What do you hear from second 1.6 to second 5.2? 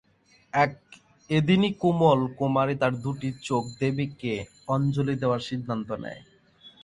কোমল কুমারী তার দুটি চোখ দেবীকে অঞ্জলি